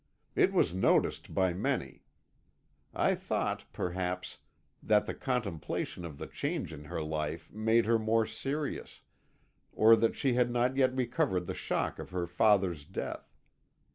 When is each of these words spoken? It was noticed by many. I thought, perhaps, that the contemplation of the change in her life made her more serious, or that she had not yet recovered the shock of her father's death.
It 0.35 0.51
was 0.51 0.73
noticed 0.73 1.31
by 1.35 1.53
many. 1.53 2.01
I 2.91 3.13
thought, 3.13 3.65
perhaps, 3.71 4.39
that 4.81 5.05
the 5.05 5.13
contemplation 5.13 6.05
of 6.05 6.17
the 6.17 6.25
change 6.25 6.73
in 6.73 6.85
her 6.85 7.03
life 7.03 7.51
made 7.53 7.85
her 7.85 7.99
more 7.99 8.25
serious, 8.25 9.01
or 9.71 9.95
that 9.95 10.15
she 10.15 10.33
had 10.33 10.49
not 10.49 10.75
yet 10.75 10.95
recovered 10.95 11.45
the 11.45 11.53
shock 11.53 11.99
of 11.99 12.09
her 12.09 12.25
father's 12.25 12.83
death. 12.83 13.31